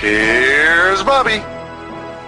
[0.00, 1.42] Here's Bobby.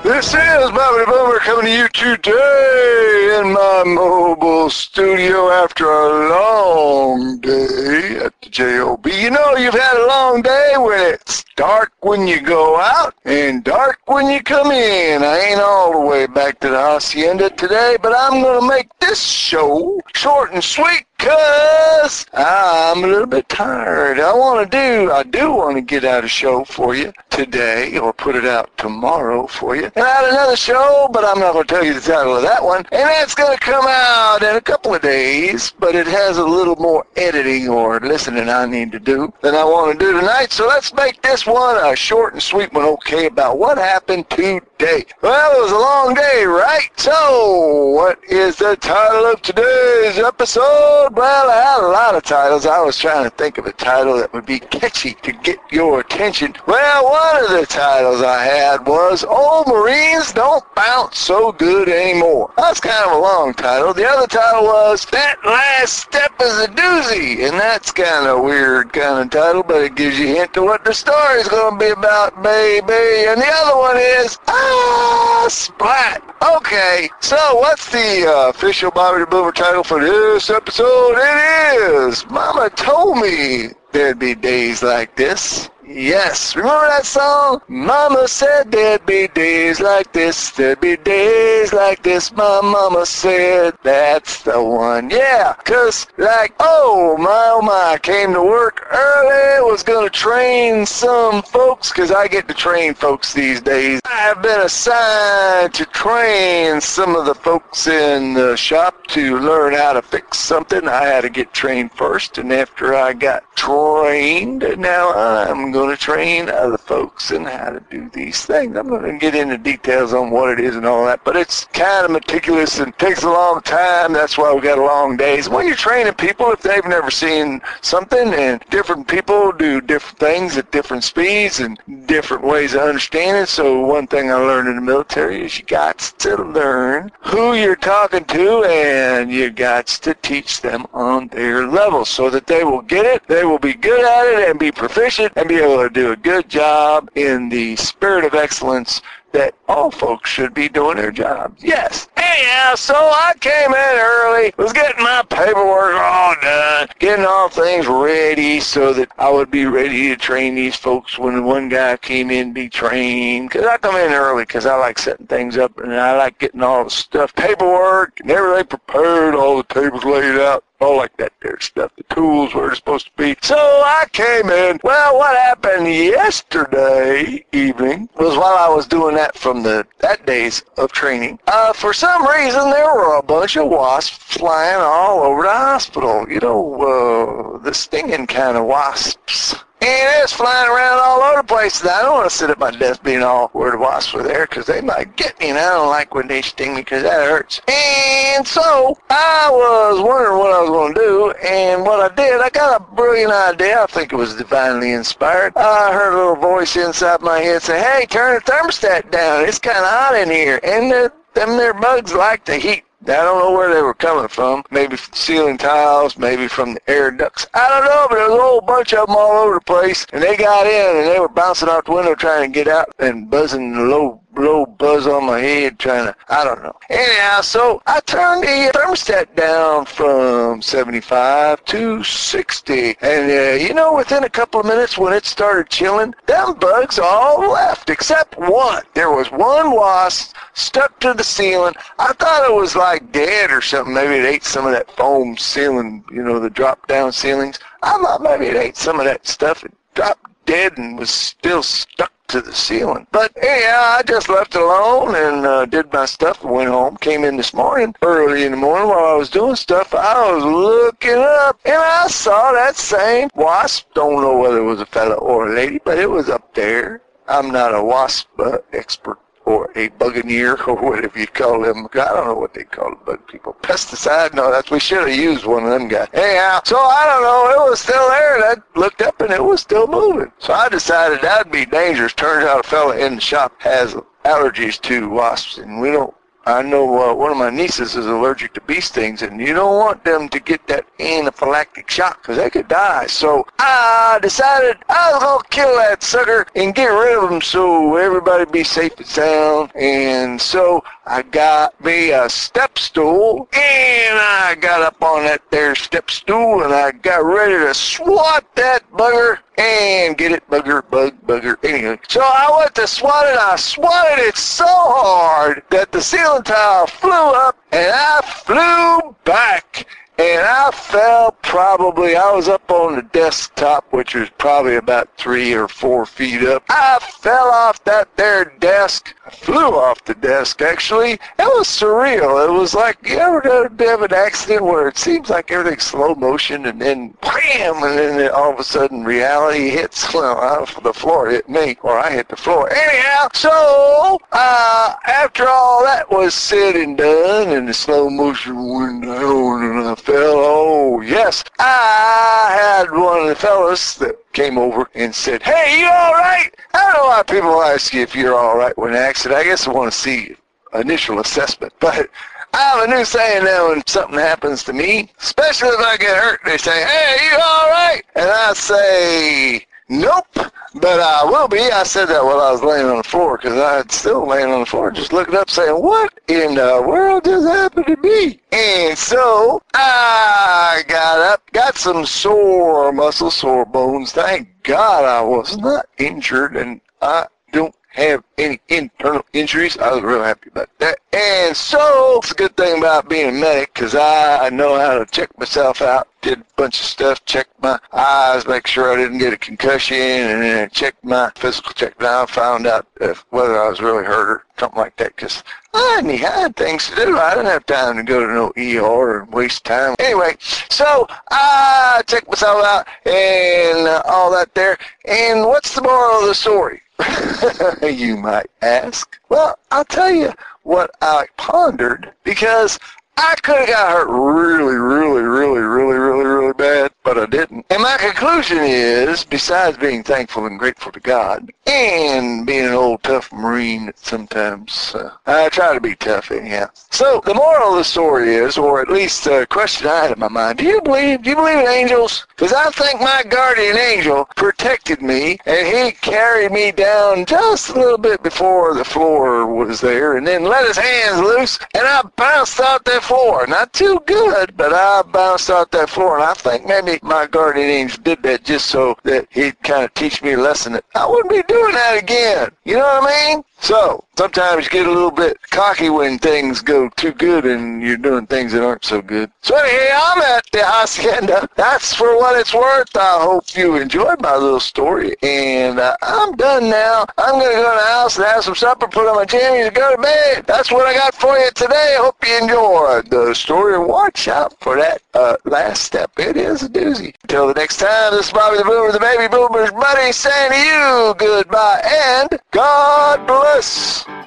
[0.03, 7.39] This is Bobby Boomer coming to you today in my mobile studio after a long
[7.39, 9.07] day at the JOB.
[9.07, 13.63] You know you've had a long day when it's dark when you go out and
[13.63, 15.23] dark when you come in.
[15.23, 19.23] I ain't all the way back to the hacienda today, but I'm to make this
[19.23, 24.19] show short and sweet Cause I'm a little bit tired.
[24.21, 27.99] I want to do, I do want to get out a show for you today
[27.99, 29.91] or put it out tomorrow for you.
[29.95, 32.43] And I had another show, but I'm not going to tell you the title of
[32.43, 32.85] that one.
[32.93, 36.45] And that's going to come out in a couple of days, but it has a
[36.45, 40.53] little more editing or listening I need to do than I want to do tonight.
[40.53, 45.05] So let's make this one a short and sweet one, okay, about what happened today.
[45.23, 46.91] Well, it was a long day, right?
[46.97, 51.11] So, what is the title of today's episode?
[51.13, 52.67] Well, I had a lot of titles.
[52.67, 56.01] I was trying to think of a title that would be catchy to get your
[56.01, 56.55] attention.
[56.67, 62.51] Well, one of the titles I had was Old Marines Don't Bounce So Good Anymore.
[62.57, 63.93] That's kind of a long title.
[63.93, 67.47] The other title was That Last Step is a Doozy.
[67.47, 70.63] And that's kind of weird kind of title, but it gives you a hint to
[70.63, 73.29] what the story's going to be about, baby.
[73.29, 76.23] And the other one is Ah, Splat.
[76.57, 81.17] Okay, so what's the uh, official Bobby the Boomer title for this episode?
[81.19, 85.69] It is Mama told me there'd be days like this.
[85.93, 87.63] Yes, remember that song?
[87.67, 93.77] Mama said there'd be days like this, there'd be days like this, my mama said.
[93.83, 95.55] That's the one, yeah.
[95.65, 101.43] Cause like, oh my, oh my, I came to work early, was gonna train some
[101.43, 104.01] folks, cause I get to train folks these days.
[104.05, 109.95] I've been assigned to train some of the folks in the shop to learn how
[109.95, 110.87] to fix something.
[110.87, 115.97] I had to get trained first, and after I got trained, now I'm going to
[115.97, 118.77] train other folks in how to do these things.
[118.77, 121.65] I'm going to get into details on what it is and all that, but it's
[121.67, 124.13] kind of meticulous and takes a long time.
[124.13, 125.49] That's why we got long days.
[125.49, 130.57] When you're training people, if they've never seen something, and different people do different things
[130.57, 133.47] at different speeds and different ways of understanding.
[133.47, 137.77] So one thing I learned in the military is you got to learn who you're
[137.77, 142.83] talking to, and you got to teach them on their level so that they will
[142.83, 145.91] get it, they will be good at it, and be proficient, and be able to
[145.91, 150.97] do a good job in the spirit of excellence that all folks should be doing
[150.97, 151.63] their jobs.
[151.63, 152.09] Yes.
[152.17, 157.87] Anyhow, so I came in early, was getting my paperwork all done, getting all things
[157.87, 162.31] ready so that I would be ready to train these folks when one guy came
[162.31, 163.51] in to be trained.
[163.51, 166.63] Because I come in early because I like setting things up and I like getting
[166.63, 171.33] all the stuff, paperwork and everything prepared, all the tables laid out all like that
[171.43, 173.37] there stuff, the tools where it's supposed to be.
[173.43, 174.81] So I came in.
[174.83, 180.63] Well, what happened yesterday evening was while I was doing that from the that days
[180.77, 181.39] of training.
[181.47, 186.27] Uh, for some reason, there were a bunch of wasps flying all over the hospital.
[186.29, 189.55] You know, uh, the stinging kind of wasps.
[189.83, 191.83] And it's flying around all over the place.
[191.83, 194.67] I don't want to sit at my desk being all the wasps are there because
[194.67, 197.63] they might get me, and I don't like when they sting me because that hurts.
[197.67, 202.41] And so I was wondering what I was going to do, and what I did,
[202.43, 203.83] I got a brilliant idea.
[203.83, 205.57] I think it was divinely inspired.
[205.57, 209.47] I heard a little voice inside my head say, "Hey, turn the thermostat down.
[209.47, 212.85] It's kind of hot in here." And the, them there bugs like the heat.
[213.03, 214.63] I don't know where they were coming from.
[214.71, 217.47] Maybe from ceiling tiles, maybe from the air ducts.
[217.55, 220.07] I don't know, but there was a whole bunch of them all over the place.
[220.13, 222.95] And they got in and they were bouncing out the window trying to get out
[222.99, 226.77] and buzzing low low buzz on my head trying to, I don't know.
[226.89, 232.97] Anyhow, so I turned the thermostat down from 75 to 60.
[233.01, 236.99] And, uh, you know, within a couple of minutes when it started chilling, them bugs
[236.99, 238.83] all left except one.
[238.95, 241.75] There was one wasp stuck to the ceiling.
[241.99, 243.95] I thought it was like dead or something.
[243.95, 247.59] Maybe it ate some of that foam ceiling, you know, the drop down ceilings.
[247.83, 249.65] I thought maybe it ate some of that stuff.
[249.65, 253.07] It dropped dead and was still stuck to the ceiling.
[253.13, 256.97] But anyhow, I just left it alone and uh, did my stuff and went home.
[256.99, 260.45] Came in this morning, early in the morning while I was doing stuff, I was
[260.45, 263.87] looking up and I saw that same wasp.
[263.95, 267.03] Don't know whether it was a fella or a lady, but it was up there.
[267.27, 269.19] I'm not a wasp uh, expert
[269.51, 271.89] or a buccaneer or whatever you call them.
[271.93, 273.57] I don't know what they call the bug people.
[273.63, 274.35] Pesticide?
[274.35, 276.09] No, that's we should have used one of them guys.
[276.13, 277.67] Anyhow, so I don't know.
[277.67, 280.33] It was still there, and I looked up and it was still moving.
[280.39, 282.13] So I decided that'd be dangerous.
[282.13, 286.15] Turns out a fella in the shop has allergies to wasps, and we don't
[286.47, 289.77] I know uh, one of my nieces is allergic to bee stings, and you don't
[289.77, 293.07] want them to get that anaphylactic shock because they could die.
[293.07, 297.43] So I decided I was going to kill that sucker and get rid of him
[297.43, 299.73] so everybody be safe and sound.
[299.75, 305.75] And so I got me a step stool, and I got up on that there
[305.75, 311.15] step stool, and I got ready to swat that bugger and get it, bugger, bug,
[311.27, 311.99] bugger, anyway.
[312.09, 316.87] So I went to swat it, I swatted it so hard that the ceiling tile
[316.87, 319.87] flew up and I flew back
[320.21, 325.55] and I fell probably, I was up on the desktop, which was probably about three
[325.55, 326.63] or four feet up.
[326.69, 331.13] I fell off that there desk, I flew off the desk actually.
[331.13, 332.47] It was surreal.
[332.47, 333.41] It was like, you ever
[333.79, 338.31] have an accident where it seems like everything's slow motion and then bam, and then
[338.31, 342.37] all of a sudden reality hits, well, the floor hit me, or I hit the
[342.37, 342.71] floor.
[342.71, 349.03] Anyhow, so, uh, after all that was said and done, and the slow motion went
[349.05, 354.89] down, and I fell, oh, yes, I had one of the fellas that came over
[354.95, 356.51] and said, hey, you all right?
[356.75, 359.39] I know why people ask you if you're all right when an accident.
[359.39, 360.35] I guess I want to see
[360.75, 362.09] initial assessment, but
[362.53, 366.17] I have a new saying now when something happens to me, especially if I get
[366.17, 368.03] hurt, they say, hey, you all right?
[368.17, 370.27] And I say, nope,
[370.75, 371.59] but I will be.
[371.59, 374.51] I said that while I was laying on the floor because I was still laying
[374.51, 378.41] on the floor just looking up saying, what in the world just happened to me?
[378.53, 384.13] And so I got up, got some sore muscles, sore bones.
[384.13, 389.77] Thank God I was not injured and I don't have any internal injuries.
[389.79, 390.99] I was real happy about that.
[391.13, 395.07] And so it's a good thing about being a medic because I know how to
[395.07, 396.09] check myself out.
[396.23, 399.97] Did a bunch of stuff, checked my eyes, make sure I didn't get a concussion,
[399.97, 401.99] and then checked my physical check.
[401.99, 405.43] Now I found out if, whether I was really hurt or something like that because
[405.73, 407.17] I had things to do.
[407.17, 409.95] I didn't have time to go to no ER and waste time.
[409.99, 414.77] Anyway, so I checked myself out and all that there.
[415.07, 416.83] And what's the moral of the story?
[417.83, 419.19] you might ask.
[419.29, 420.33] Well, I'll tell you
[420.63, 422.79] what I pondered because
[423.17, 427.67] I could have got hurt really, really, really, really bad, but I didn't.
[427.71, 427.97] And my
[428.31, 433.91] conclusion is, besides being thankful and grateful to God, and being an old tough Marine
[433.97, 436.71] sometimes, uh, I try to be tough anyhow.
[436.91, 440.21] So the moral of the story is, or at least a question I had in
[440.21, 442.25] my mind, do you believe, do you believe in angels?
[442.29, 447.75] Because I think my guardian angel protected me, and he carried me down just a
[447.75, 452.03] little bit before the floor was there, and then let his hands loose, and I
[452.15, 453.49] bounced out that floor.
[453.49, 457.69] Not too good, but I bounced out that floor, and I think maybe my guardian
[457.69, 461.07] angel did that just so that he'd kind of teach me a lesson that I
[461.07, 462.51] wouldn't be doing that again.
[462.65, 463.45] You know what I mean?
[463.61, 467.99] So, sometimes you get a little bit cocky when things go too good and you're
[467.99, 469.31] doing things that aren't so good.
[469.43, 471.49] So anyway, I'm at the hacienda.
[471.57, 472.97] That's for what it's worth.
[472.97, 475.15] I hope you enjoyed my little story.
[475.23, 477.07] And uh, I'm done now.
[477.19, 479.67] I'm going to go to the house and have some supper, put on my jammies,
[479.67, 480.45] and go to bed.
[480.47, 481.97] That's what I got for you today.
[481.99, 483.79] Hope you enjoyed the story.
[483.79, 486.11] Watch out for that uh, last step.
[486.19, 487.15] It is a doozy.
[487.23, 487.77] Until the next
[488.11, 492.41] time, this is Bobby the Boomer, the Baby Boomer's buddy, saying to you goodbye and
[492.51, 494.20] God bless.